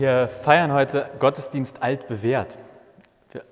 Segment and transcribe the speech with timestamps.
[0.00, 2.56] Wir feiern heute Gottesdienst altbewährt.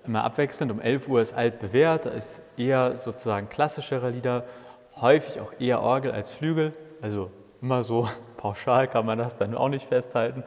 [0.07, 4.45] Immer abwechselnd, um 11 Uhr ist altbewährt, da ist eher sozusagen klassischere Lieder,
[4.99, 6.73] häufig auch eher Orgel als Flügel,
[7.03, 7.31] also
[7.61, 8.09] immer so
[8.39, 10.43] pauschal kann man das dann auch nicht festhalten.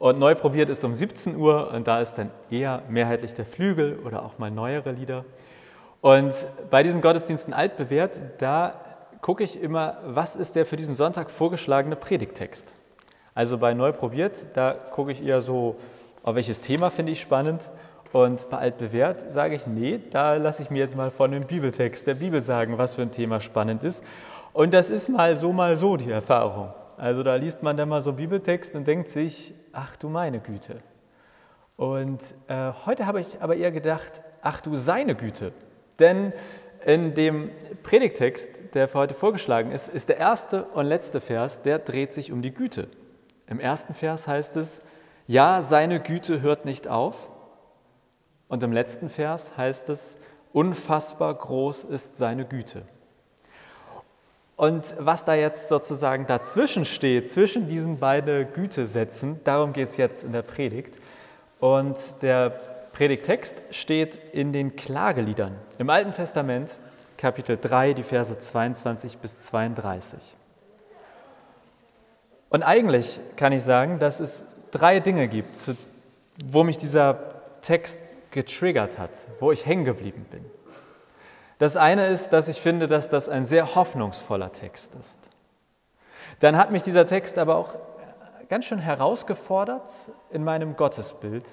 [0.00, 4.00] Und neu probiert ist um 17 Uhr und da ist dann eher mehrheitlich der Flügel
[4.04, 5.24] oder auch mal neuere Lieder.
[6.00, 6.34] Und
[6.72, 8.80] bei diesen Gottesdiensten altbewährt, da
[9.22, 12.74] gucke ich immer, was ist der für diesen Sonntag vorgeschlagene Predigtext.
[13.36, 15.76] Also bei neu probiert, da gucke ich eher so,
[16.22, 17.70] auf welches Thema finde ich spannend.
[18.14, 22.06] Und bei altbewährt sage ich, nee, da lasse ich mir jetzt mal von dem Bibeltext
[22.06, 24.04] der Bibel sagen, was für ein Thema spannend ist.
[24.54, 26.72] Und das ist mal so, mal so die Erfahrung.
[26.96, 30.40] Also da liest man dann mal so einen Bibeltext und denkt sich, ach du meine
[30.40, 30.78] Güte.
[31.76, 35.52] Und äh, heute habe ich aber eher gedacht, ach du seine Güte.
[36.00, 36.32] Denn
[36.86, 37.50] in dem
[37.82, 42.32] Predigtext, der für heute vorgeschlagen ist, ist der erste und letzte Vers, der dreht sich
[42.32, 42.88] um die Güte.
[43.48, 44.82] Im ersten Vers heißt es,
[45.26, 47.28] ja, seine Güte hört nicht auf.
[48.48, 50.18] Und im letzten Vers heißt es,
[50.52, 52.82] unfassbar groß ist seine Güte.
[54.56, 60.24] Und was da jetzt sozusagen dazwischen steht, zwischen diesen beiden Gütesätzen, darum geht es jetzt
[60.24, 60.98] in der Predigt.
[61.60, 62.50] Und der
[62.92, 66.78] Predigtext steht in den Klageliedern im Alten Testament,
[67.18, 70.18] Kapitel 3, die Verse 22 bis 32.
[72.56, 75.58] Und eigentlich kann ich sagen, dass es drei Dinge gibt,
[76.42, 77.18] wo mich dieser
[77.60, 80.42] Text getriggert hat, wo ich hängen geblieben bin.
[81.58, 85.18] Das eine ist, dass ich finde, dass das ein sehr hoffnungsvoller Text ist.
[86.40, 87.76] Dann hat mich dieser Text aber auch
[88.48, 89.90] ganz schön herausgefordert
[90.30, 91.44] in meinem Gottesbild.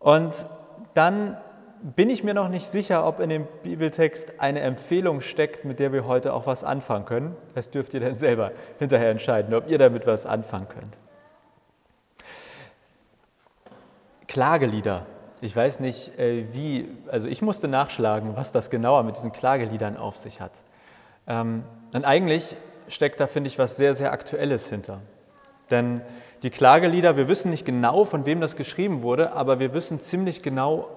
[0.00, 0.44] Und
[0.94, 1.36] dann
[1.82, 5.92] bin ich mir noch nicht sicher, ob in dem Bibeltext eine Empfehlung steckt, mit der
[5.92, 7.36] wir heute auch was anfangen können.
[7.54, 10.98] Das dürft ihr dann selber hinterher entscheiden, ob ihr damit was anfangen könnt.
[14.28, 15.06] Klagelieder
[15.42, 19.96] ich weiß nicht, äh, wie, also ich musste nachschlagen, was das genauer mit diesen Klageliedern
[19.96, 20.52] auf sich hat.
[21.26, 22.56] Ähm, und eigentlich
[22.86, 25.00] steckt da, finde ich, was sehr, sehr Aktuelles hinter.
[25.72, 26.00] Denn
[26.44, 30.42] die Klagelieder, wir wissen nicht genau, von wem das geschrieben wurde, aber wir wissen ziemlich
[30.42, 30.88] genau,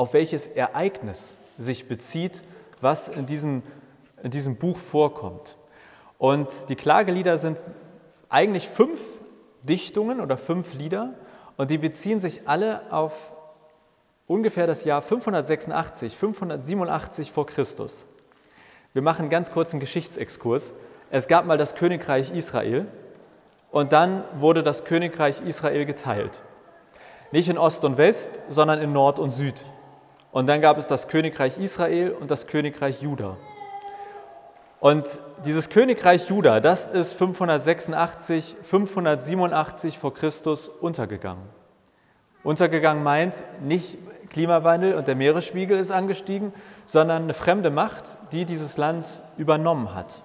[0.00, 2.40] auf welches Ereignis sich bezieht,
[2.80, 3.62] was in diesem,
[4.22, 5.58] in diesem Buch vorkommt.
[6.16, 7.58] Und die Klagelieder sind
[8.30, 9.18] eigentlich fünf
[9.62, 11.12] Dichtungen oder fünf Lieder
[11.58, 13.30] und die beziehen sich alle auf
[14.26, 18.06] ungefähr das Jahr 586, 587 vor Christus.
[18.94, 20.72] Wir machen einen ganz kurzen Geschichtsexkurs.
[21.10, 22.86] Es gab mal das Königreich Israel
[23.70, 26.40] und dann wurde das Königreich Israel geteilt.
[27.32, 29.66] Nicht in Ost und West, sondern in Nord und Süd.
[30.32, 33.36] Und dann gab es das Königreich Israel und das Königreich Juda.
[34.78, 35.06] Und
[35.44, 41.42] dieses Königreich Juda, das ist 586, 587 vor Christus untergegangen.
[42.42, 43.98] Untergegangen meint nicht
[44.30, 46.54] Klimawandel und der Meeresspiegel ist angestiegen,
[46.86, 50.22] sondern eine fremde Macht, die dieses Land übernommen hat.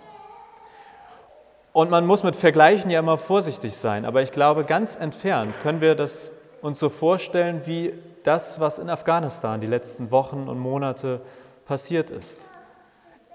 [1.73, 5.81] Und man muss mit Vergleichen ja immer vorsichtig sein, aber ich glaube, ganz entfernt können
[5.81, 7.93] wir das uns so vorstellen wie
[8.25, 11.21] das, was in Afghanistan die letzten Wochen und Monate
[11.65, 12.47] passiert ist.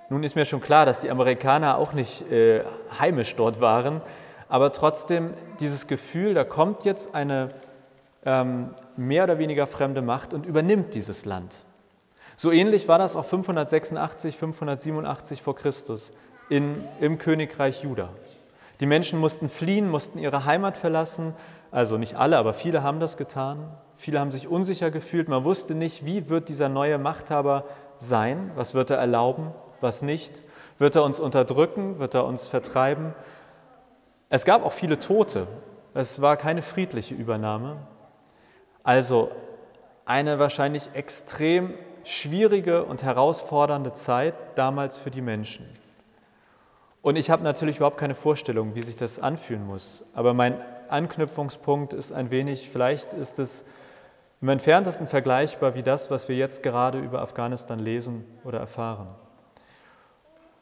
[0.08, 2.64] Nun ist mir schon klar, dass die Amerikaner auch nicht äh,
[2.98, 4.00] heimisch dort waren,
[4.48, 7.50] aber trotzdem dieses Gefühl, da kommt jetzt eine
[8.24, 11.64] ähm, mehr oder weniger fremde Macht und übernimmt dieses Land.
[12.36, 16.12] So ähnlich war das auch 586, 587 vor Christus
[16.48, 18.08] in, im Königreich Juda.
[18.80, 21.34] Die Menschen mussten fliehen, mussten ihre Heimat verlassen.
[21.70, 23.58] Also nicht alle, aber viele haben das getan.
[23.94, 25.28] Viele haben sich unsicher gefühlt.
[25.28, 27.64] Man wusste nicht, wie wird dieser neue Machthaber
[27.98, 28.50] sein?
[28.56, 29.52] Was wird er erlauben?
[29.80, 30.42] Was nicht?
[30.78, 31.98] Wird er uns unterdrücken?
[31.98, 33.14] Wird er uns vertreiben?
[34.30, 35.46] Es gab auch viele Tote.
[35.94, 37.76] Es war keine friedliche Übernahme.
[38.82, 39.30] Also
[40.04, 45.66] eine wahrscheinlich extrem schwierige und herausfordernde Zeit damals für die Menschen.
[47.02, 50.04] Und ich habe natürlich überhaupt keine Vorstellung, wie sich das anfühlen muss.
[50.14, 50.54] Aber mein
[50.90, 53.64] Anknüpfungspunkt ist ein wenig, vielleicht ist es
[54.40, 59.08] im entferntesten vergleichbar wie das, was wir jetzt gerade über Afghanistan lesen oder erfahren.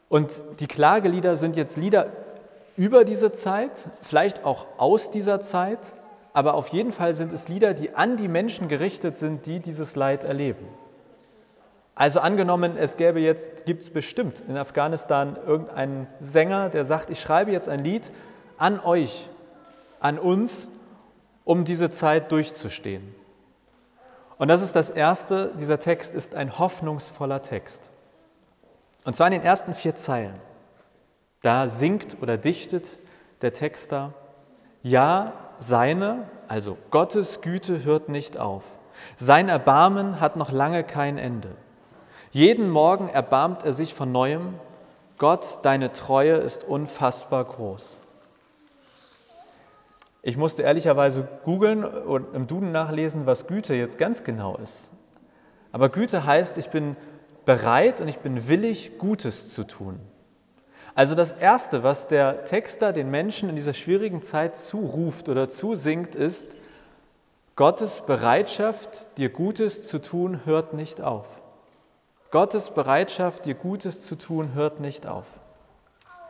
[0.09, 2.11] Und die Klagelieder sind jetzt Lieder
[2.75, 3.71] über diese Zeit,
[4.01, 5.79] vielleicht auch aus dieser Zeit,
[6.33, 9.95] aber auf jeden Fall sind es Lieder, die an die Menschen gerichtet sind, die dieses
[9.95, 10.65] Leid erleben.
[11.95, 17.19] Also angenommen, es gäbe jetzt, gibt es bestimmt in Afghanistan irgendeinen Sänger, der sagt, ich
[17.19, 18.11] schreibe jetzt ein Lied
[18.57, 19.27] an euch,
[19.99, 20.67] an uns,
[21.43, 23.15] um diese Zeit durchzustehen.
[24.37, 27.89] Und das ist das Erste, dieser Text ist ein hoffnungsvoller Text.
[29.03, 30.35] Und zwar in den ersten vier Zeilen.
[31.41, 32.99] Da singt oder dichtet
[33.41, 34.13] der Texter,
[34.81, 38.63] ja, seine, also Gottes Güte hört nicht auf.
[39.17, 41.49] Sein Erbarmen hat noch lange kein Ende.
[42.31, 44.53] Jeden Morgen erbarmt er sich von neuem.
[45.17, 47.99] Gott, deine Treue ist unfassbar groß.
[50.21, 54.91] Ich musste ehrlicherweise googeln und im Duden nachlesen, was Güte jetzt ganz genau ist.
[55.71, 56.95] Aber Güte heißt, ich bin
[57.45, 59.99] bereit und ich bin willig, Gutes zu tun.
[60.95, 66.15] Also das Erste, was der Texter den Menschen in dieser schwierigen Zeit zuruft oder zusingt,
[66.15, 66.47] ist,
[67.55, 71.41] Gottes Bereitschaft, dir Gutes zu tun, hört nicht auf.
[72.31, 75.25] Gottes Bereitschaft, dir Gutes zu tun, hört nicht auf.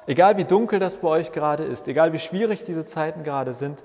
[0.09, 3.83] Egal wie dunkel das bei euch gerade ist, egal wie schwierig diese Zeiten gerade sind,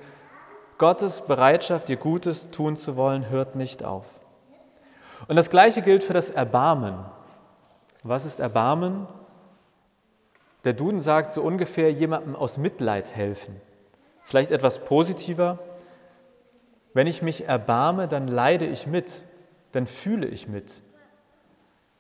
[0.79, 4.21] Gottes Bereitschaft, dir Gutes tun zu wollen, hört nicht auf.
[5.29, 6.95] Und das Gleiche gilt für das Erbarmen.
[8.05, 9.07] Was ist Erbarmen?
[10.65, 13.61] Der Duden sagt so ungefähr jemandem aus Mitleid helfen.
[14.23, 15.59] Vielleicht etwas positiver.
[16.95, 19.21] Wenn ich mich erbarme, dann leide ich mit,
[19.73, 20.81] dann fühle ich mit.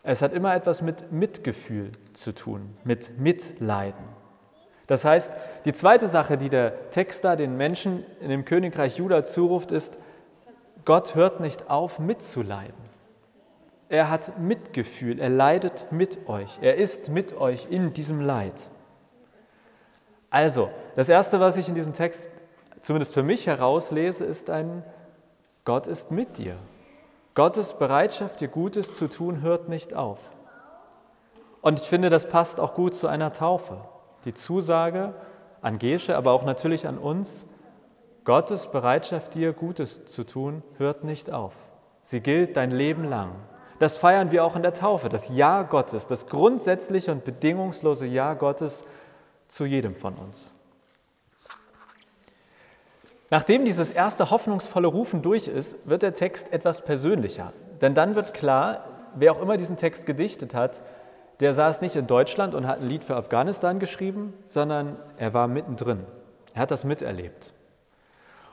[0.05, 4.05] Es hat immer etwas mit Mitgefühl zu tun, mit Mitleiden.
[4.87, 5.33] Das heißt,
[5.65, 9.97] die zweite Sache, die der Text da den Menschen in dem Königreich Juda zuruft, ist,
[10.85, 12.85] Gott hört nicht auf mitzuleiden.
[13.89, 18.69] Er hat Mitgefühl, er leidet mit euch, er ist mit euch in diesem Leid.
[20.29, 22.29] Also, das Erste, was ich in diesem Text
[22.81, 24.85] zumindest für mich herauslese, ist ein
[25.65, 26.59] Gott ist mit dir.
[27.35, 30.19] Gottes Bereitschaft, dir Gutes zu tun, hört nicht auf.
[31.63, 33.79] Und ich finde, das passt auch gut zu einer Taufe.
[34.25, 35.15] Die Zusage
[35.61, 37.47] an Gesche, aber auch natürlich an uns,
[38.25, 41.55] Gottes Bereitschaft, dir Gutes zu tun, hört nicht auf.
[42.03, 43.33] Sie gilt dein Leben lang.
[43.79, 48.35] Das feiern wir auch in der Taufe, das Ja Gottes, das grundsätzliche und bedingungslose Ja
[48.35, 48.87] Gottes
[49.49, 50.54] zu jedem von uns.
[53.31, 57.53] Nachdem dieses erste hoffnungsvolle Rufen durch ist, wird der Text etwas persönlicher.
[57.81, 58.85] Denn dann wird klar,
[59.15, 60.83] wer auch immer diesen Text gedichtet hat,
[61.41, 65.49] der saß nicht in Deutschland und hat ein Lied für Afghanistan geschrieben, sondern er war
[65.49, 66.01] mittendrin.
[66.55, 67.53] Er hat das miterlebt.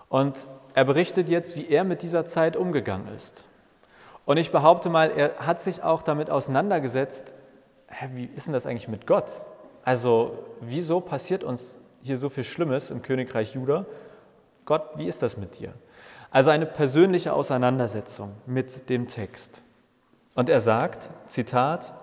[0.10, 3.46] Und er berichtet jetzt, wie er mit dieser Zeit umgegangen ist.
[4.26, 7.34] Und ich behaupte mal, er hat sich auch damit auseinandergesetzt,
[8.14, 9.42] wie ist denn das eigentlich mit Gott?
[9.84, 13.86] Also wieso passiert uns hier so viel Schlimmes im Königreich Juda?
[14.72, 15.74] Gott, wie ist das mit dir?
[16.32, 19.64] Also eine persönliche Auseinandersetzung mit dem Text.
[20.36, 21.94] Und er sagt, Zitat,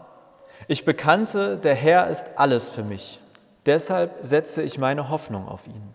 [0.67, 3.23] ich bekannte, der Herr ist alles für mich,
[3.65, 5.95] deshalb setze ich meine Hoffnung auf ihn.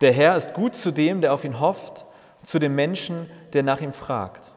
[0.00, 2.06] Der Herr ist gut zu dem, der auf ihn hofft,
[2.42, 4.54] zu dem Menschen, der nach ihm fragt.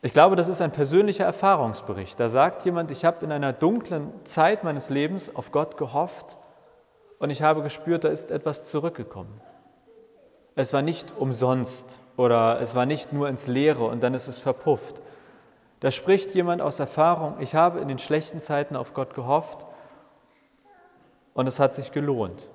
[0.00, 2.18] Ich glaube, das ist ein persönlicher Erfahrungsbericht.
[2.18, 6.38] Da sagt jemand, ich habe in einer dunklen Zeit meines Lebens auf Gott gehofft
[7.18, 9.40] und ich habe gespürt, da ist etwas zurückgekommen.
[10.54, 14.38] Es war nicht umsonst oder es war nicht nur ins Leere und dann ist es
[14.38, 15.00] verpufft.
[15.80, 19.66] Da spricht jemand aus Erfahrung, ich habe in den schlechten Zeiten auf Gott gehofft
[21.34, 22.48] und es hat sich gelohnt.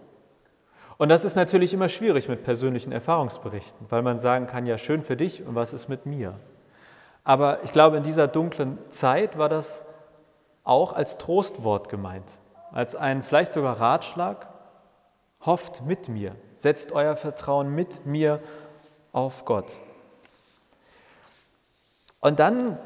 [0.98, 5.04] Und das ist natürlich immer schwierig mit persönlichen Erfahrungsberichten, weil man sagen kann, ja schön
[5.04, 6.34] für dich und was ist mit mir?
[7.24, 9.86] Aber ich glaube, in dieser dunklen Zeit war das
[10.64, 12.40] auch als Trostwort gemeint,
[12.72, 14.48] als ein vielleicht sogar Ratschlag.
[15.46, 18.40] Hofft mit mir, setzt euer Vertrauen mit mir
[19.12, 19.78] auf Gott.
[22.20, 22.78] Und dann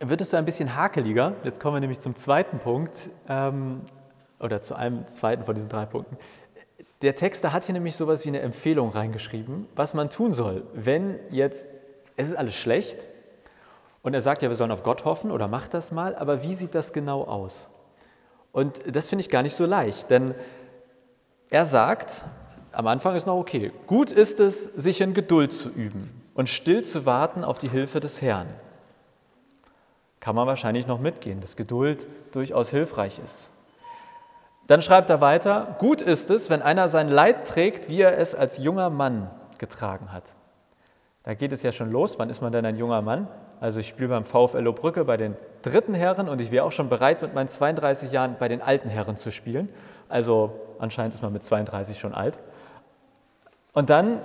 [0.00, 1.34] wird es so ein bisschen hakeliger.
[1.42, 3.80] Jetzt kommen wir nämlich zum zweiten Punkt ähm,
[4.38, 6.16] oder zu einem zweiten von diesen drei Punkten.
[7.02, 11.18] Der Texter hat hier nämlich sowas wie eine Empfehlung reingeschrieben, was man tun soll, wenn
[11.30, 11.68] jetzt,
[12.16, 13.08] es ist alles schlecht,
[14.04, 16.54] und er sagt ja, wir sollen auf Gott hoffen oder macht das mal, aber wie
[16.54, 17.70] sieht das genau aus?
[18.52, 20.34] Und das finde ich gar nicht so leicht, denn
[21.54, 22.24] er sagt,
[22.72, 26.82] am Anfang ist noch okay, gut ist es, sich in Geduld zu üben und still
[26.82, 28.48] zu warten auf die Hilfe des Herrn.
[30.18, 33.52] Kann man wahrscheinlich noch mitgehen, dass Geduld durchaus hilfreich ist.
[34.66, 38.34] Dann schreibt er weiter, gut ist es, wenn einer sein Leid trägt, wie er es
[38.34, 40.34] als junger Mann getragen hat.
[41.22, 43.28] Da geht es ja schon los, wann ist man denn ein junger Mann?
[43.60, 46.88] Also ich spiele beim VfL Brücke bei den dritten Herren und ich wäre auch schon
[46.88, 49.68] bereit, mit meinen 32 Jahren bei den alten Herren zu spielen.
[50.14, 52.38] Also anscheinend ist man mit 32 schon alt.
[53.72, 54.20] Und dann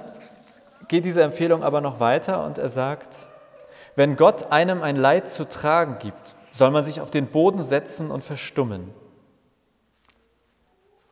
[0.88, 3.28] geht diese Empfehlung aber noch weiter und er sagt,
[3.96, 8.12] wenn Gott einem ein Leid zu tragen gibt, soll man sich auf den Boden setzen
[8.12, 8.94] und verstummen.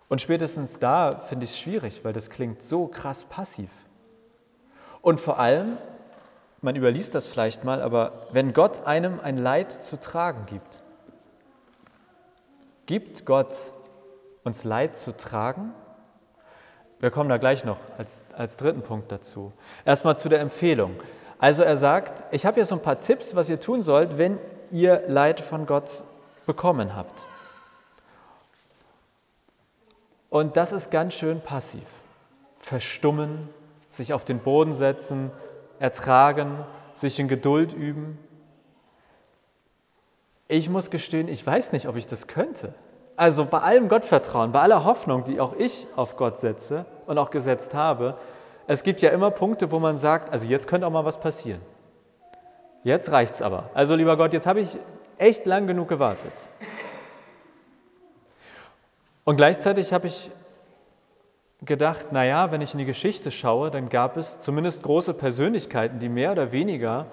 [0.10, 3.72] Und spätestens da finde ich es schwierig, weil das klingt so krass passiv.
[5.01, 5.79] Und vor allem,
[6.62, 10.84] man überliest das vielleicht mal, aber wenn Gott einem ein Leid zu tragen gibt,
[12.86, 13.74] gibt Gott
[14.47, 15.73] uns Leid zu tragen?
[16.99, 19.53] Wir kommen da gleich noch als, als dritten Punkt dazu.
[19.85, 20.95] Erstmal zu der Empfehlung.
[21.37, 24.39] Also er sagt, ich habe hier so ein paar Tipps, was ihr tun sollt, wenn
[24.71, 26.03] ihr Leid von Gott
[26.47, 27.21] bekommen habt.
[30.29, 31.83] Und das ist ganz schön passiv.
[32.57, 33.49] Verstummen,
[33.89, 35.29] sich auf den Boden setzen,
[35.79, 38.17] ertragen, sich in Geduld üben.
[40.47, 42.73] Ich muss gestehen, ich weiß nicht, ob ich das könnte.
[43.17, 47.31] Also bei allem Gottvertrauen, bei aller Hoffnung, die auch ich auf Gott setze und auch
[47.31, 48.15] gesetzt habe,
[48.67, 51.62] es gibt ja immer Punkte, wo man sagt, also jetzt könnte auch mal was passieren.
[52.83, 53.71] Jetzt reicht es aber.
[53.74, 54.77] Also lieber Gott, jetzt habe ich
[55.17, 56.31] echt lang genug gewartet.
[59.24, 60.29] Und gleichzeitig habe ich
[61.63, 66.07] gedacht, naja, wenn ich in die Geschichte schaue, dann gab es zumindest große Persönlichkeiten, die
[66.09, 67.07] mehr oder weniger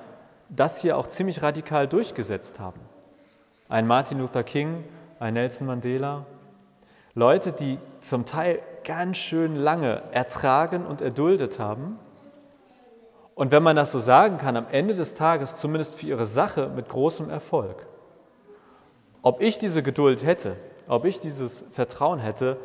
[0.50, 2.80] das hier auch ziemlich radikal durchgesetzt haben.
[3.70, 4.84] Ein Martin Luther King,
[5.18, 6.26] ein Nelson Mandela.
[7.14, 11.98] Leute, die zum Teil ganz schön lange ertragen und erduldet haben.
[13.34, 16.70] Und wenn man das so sagen kann, am Ende des Tages zumindest für ihre Sache
[16.74, 17.86] mit großem Erfolg.
[19.22, 20.56] Ob ich diese Geduld hätte,
[20.86, 22.58] ob ich dieses Vertrauen hätte,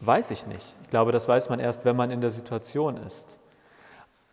[0.00, 0.74] weiß ich nicht.
[0.82, 3.38] Ich glaube, das weiß man erst, wenn man in der Situation ist.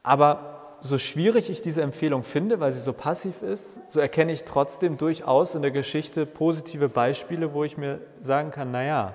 [0.02, 4.46] Aber so schwierig ich diese Empfehlung finde, weil sie so passiv ist, so erkenne ich
[4.46, 9.14] trotzdem durchaus in der Geschichte positive Beispiele, wo ich mir sagen kann, naja,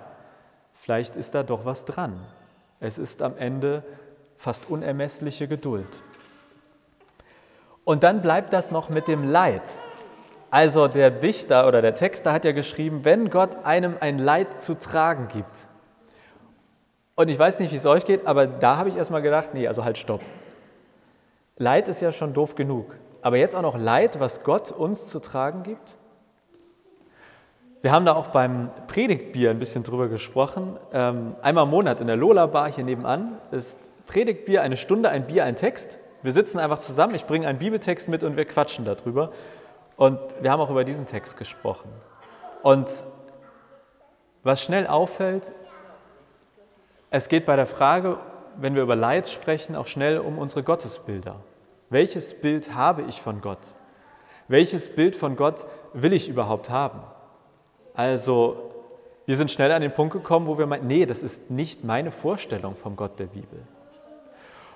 [0.73, 2.19] vielleicht ist da doch was dran.
[2.81, 3.83] Es ist am Ende
[4.37, 6.03] fast unermessliche Geduld.
[7.85, 9.63] Und dann bleibt das noch mit dem Leid.
[10.51, 14.79] Also der Dichter oder der Texter hat ja geschrieben, wenn Gott einem ein Leid zu
[14.79, 15.67] tragen gibt.
[17.17, 19.69] Und ich weiß nicht, wie es euch geht, aber da habe ich erstmal gedacht, nee,
[19.69, 20.21] also halt stopp.
[21.57, 22.97] Leid ist ja schon doof genug.
[23.23, 25.97] Aber jetzt auch noch Leid, was Gott uns zu tragen gibt?
[27.81, 30.79] Wir haben da auch beim Predigtbier ein bisschen drüber gesprochen.
[30.93, 35.27] Ähm, einmal im Monat in der Lola Bar hier nebenan ist Predigtbier eine Stunde, ein
[35.27, 35.99] Bier, ein Text.
[36.23, 39.31] Wir sitzen einfach zusammen, ich bringe einen Bibeltext mit und wir quatschen darüber.
[39.97, 41.89] Und wir haben auch über diesen Text gesprochen.
[42.63, 42.89] Und
[44.43, 45.53] was schnell auffällt,
[47.11, 48.19] es geht bei der Frage,
[48.59, 51.37] wenn wir über Leid sprechen, auch schnell um unsere Gottesbilder.
[51.91, 53.59] Welches Bild habe ich von Gott?
[54.49, 57.01] Welches Bild von Gott will ich überhaupt haben?
[57.95, 58.71] Also,
[59.27, 62.11] wir sind schnell an den Punkt gekommen, wo wir meinen, nee, das ist nicht meine
[62.11, 63.61] Vorstellung vom Gott der Bibel.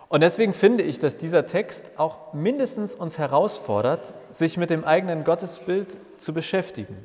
[0.09, 5.23] Und deswegen finde ich, dass dieser Text auch mindestens uns herausfordert, sich mit dem eigenen
[5.25, 6.97] Gottesbild zu beschäftigen.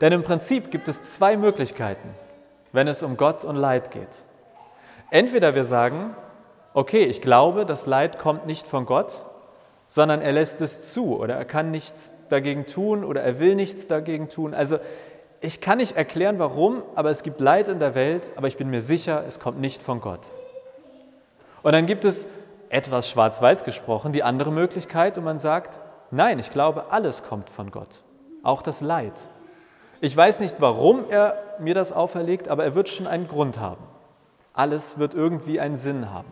[0.00, 2.08] Denn im Prinzip gibt es zwei Möglichkeiten,
[2.72, 4.24] wenn es um Gott und Leid geht.
[5.14, 6.16] Entweder wir sagen,
[6.72, 9.22] okay, ich glaube, das Leid kommt nicht von Gott,
[9.86, 13.86] sondern er lässt es zu oder er kann nichts dagegen tun oder er will nichts
[13.86, 14.54] dagegen tun.
[14.54, 14.78] Also
[15.40, 18.70] ich kann nicht erklären, warum, aber es gibt Leid in der Welt, aber ich bin
[18.70, 20.32] mir sicher, es kommt nicht von Gott.
[21.62, 22.26] Und dann gibt es
[22.68, 25.78] etwas schwarz-weiß gesprochen, die andere Möglichkeit, und man sagt,
[26.10, 28.02] nein, ich glaube, alles kommt von Gott,
[28.42, 29.28] auch das Leid.
[30.00, 33.93] Ich weiß nicht, warum er mir das auferlegt, aber er wird schon einen Grund haben.
[34.54, 36.30] Alles wird irgendwie einen Sinn haben.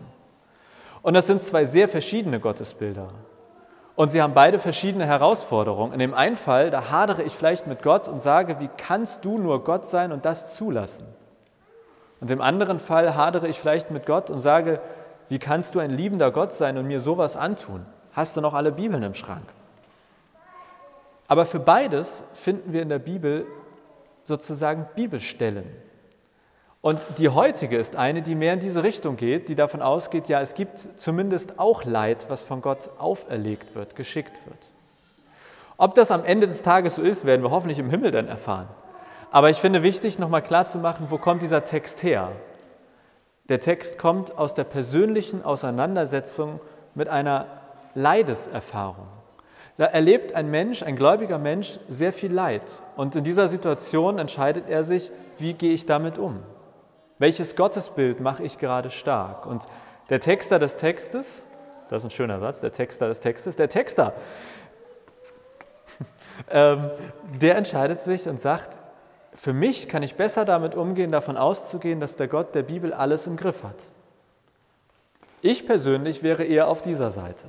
[1.01, 3.09] Und das sind zwei sehr verschiedene Gottesbilder.
[3.95, 5.93] Und sie haben beide verschiedene Herausforderungen.
[5.93, 9.37] In dem einen Fall, da hadere ich vielleicht mit Gott und sage, wie kannst du
[9.37, 11.05] nur Gott sein und das zulassen?
[12.19, 14.79] Und im anderen Fall hadere ich vielleicht mit Gott und sage,
[15.29, 17.85] wie kannst du ein liebender Gott sein und mir sowas antun?
[18.13, 19.43] Hast du noch alle Bibeln im Schrank?
[21.27, 23.45] Aber für beides finden wir in der Bibel
[24.23, 25.65] sozusagen Bibelstellen.
[26.83, 30.41] Und die heutige ist eine, die mehr in diese Richtung geht, die davon ausgeht, ja,
[30.41, 34.57] es gibt zumindest auch Leid, was von Gott auferlegt wird, geschickt wird.
[35.77, 38.67] Ob das am Ende des Tages so ist, werden wir hoffentlich im Himmel dann erfahren.
[39.31, 42.33] Aber ich finde wichtig, nochmal klarzumachen, wo kommt dieser Text her?
[43.47, 46.59] Der Text kommt aus der persönlichen Auseinandersetzung
[46.95, 47.47] mit einer
[47.95, 49.07] Leideserfahrung.
[49.77, 52.83] Da erlebt ein Mensch, ein gläubiger Mensch, sehr viel Leid.
[52.97, 56.43] Und in dieser Situation entscheidet er sich, wie gehe ich damit um?
[57.19, 59.45] Welches Gottesbild mache ich gerade stark?
[59.45, 59.67] Und
[60.09, 61.45] der Texter des Textes,
[61.89, 64.13] das ist ein schöner Satz, der Texter des Textes, der Texter,
[66.49, 66.89] ähm,
[67.39, 68.77] der entscheidet sich und sagt,
[69.33, 73.25] für mich kann ich besser damit umgehen, davon auszugehen, dass der Gott der Bibel alles
[73.27, 73.75] im Griff hat.
[75.41, 77.47] Ich persönlich wäre eher auf dieser Seite.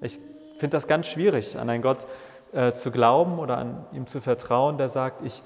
[0.00, 0.18] Ich
[0.56, 2.06] finde das ganz schwierig, an einen Gott
[2.52, 5.42] äh, zu glauben oder an ihm zu vertrauen, der sagt, ich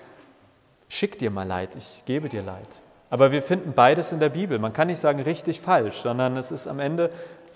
[0.88, 2.68] schick dir mal Leid, ich gebe dir Leid.
[3.10, 4.58] Aber wir finden beides in der Bibel.
[4.58, 7.10] Man kann nicht sagen richtig, falsch, sondern es ist am Ende,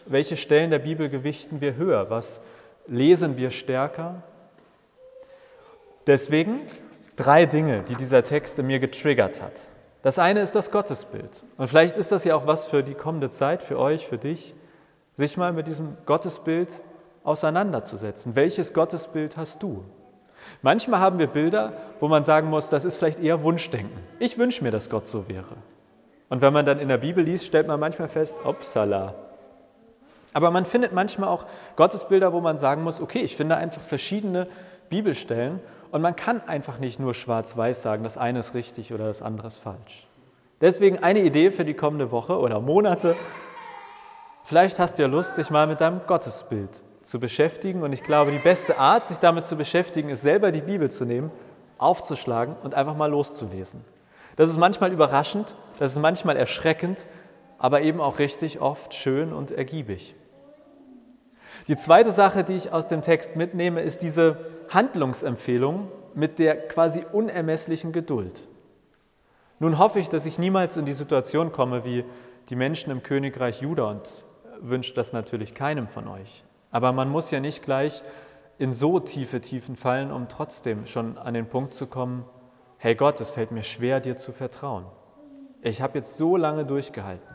[0.07, 2.41] welche Stellen der Bibel gewichten wir höher, was
[2.87, 4.23] lesen wir stärker.
[6.07, 6.61] Deswegen
[7.17, 9.61] drei Dinge, die dieser Text in mir getriggert hat.
[10.03, 11.45] Das eine ist das Gottesbild.
[11.59, 14.55] Und vielleicht ist das ja auch was für die kommende Zeit, für euch, für dich,
[15.15, 16.81] sich mal mit diesem Gottesbild
[17.23, 18.35] auseinanderzusetzen.
[18.35, 19.85] Welches Gottesbild hast du?
[20.63, 23.97] Manchmal haben wir Bilder, wo man sagen muss, das ist vielleicht eher Wunschdenken.
[24.19, 25.57] Ich wünsche mir, dass Gott so wäre.
[26.29, 29.15] Und wenn man dann in der Bibel liest, stellt man manchmal fest, upsala.
[30.33, 34.47] Aber man findet manchmal auch Gottesbilder, wo man sagen muss, okay, ich finde einfach verschiedene
[34.89, 39.23] Bibelstellen und man kann einfach nicht nur schwarz-weiß sagen, das eine ist richtig oder das
[39.23, 40.07] andere ist falsch.
[40.61, 43.17] Deswegen eine Idee für die kommende Woche oder Monate.
[44.45, 47.83] Vielleicht hast du ja Lust, dich mal mit deinem Gottesbild zu beschäftigen.
[47.83, 51.05] Und ich glaube, die beste Art, sich damit zu beschäftigen, ist selber die Bibel zu
[51.05, 51.31] nehmen,
[51.79, 53.85] aufzuschlagen und einfach mal loszulesen.
[54.37, 57.07] Das ist manchmal überraschend, das ist manchmal erschreckend,
[57.59, 60.15] aber eben auch richtig oft schön und ergiebig.
[61.69, 64.39] Die zweite Sache, die ich aus dem Text mitnehme, ist diese
[64.71, 68.49] Handlungsempfehlung mit der quasi unermesslichen Geduld.
[69.59, 72.05] Nun hoffe ich, dass ich niemals in die Situation komme wie
[72.49, 74.25] die Menschen im Königreich Juda und
[74.61, 76.45] wünsche das natürlich keinem von euch.
[76.71, 78.03] Aber man muss ja nicht gleich
[78.59, 82.25] in so tiefe Tiefen fallen, um trotzdem schon an den Punkt zu kommen,
[82.79, 84.85] hey Gott, es fällt mir schwer, dir zu vertrauen.
[85.63, 87.35] Ich habe jetzt so lange durchgehalten.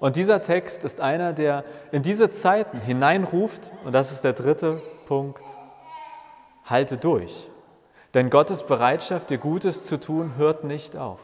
[0.00, 4.80] Und dieser Text ist einer, der in diese Zeiten hineinruft, und das ist der dritte
[5.06, 5.44] Punkt,
[6.64, 7.48] halte durch.
[8.12, 11.20] Denn Gottes Bereitschaft, dir Gutes zu tun, hört nicht auf.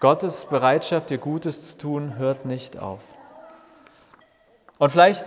[0.00, 3.00] Gottes Bereitschaft, dir Gutes zu tun, hört nicht auf.
[4.80, 5.26] Und vielleicht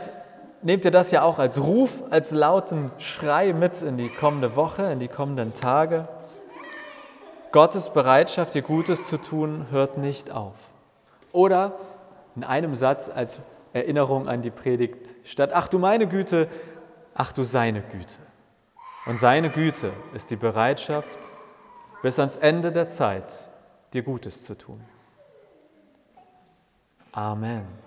[0.64, 4.92] nehmt ihr das ja auch als Ruf, als lauten Schrei mit in die kommende Woche,
[4.92, 6.08] in die kommenden Tage.
[7.52, 10.56] Gottes Bereitschaft, dir Gutes zu tun, hört nicht auf.
[11.32, 11.74] Oder
[12.36, 13.42] in einem Satz als
[13.74, 16.48] Erinnerung an die Predigt statt, ach du meine Güte,
[17.14, 18.18] ach du seine Güte.
[19.06, 21.20] Und seine Güte ist die Bereitschaft,
[22.02, 23.50] bis ans Ende der Zeit
[23.94, 24.82] dir Gutes zu tun.
[27.12, 27.83] Amen.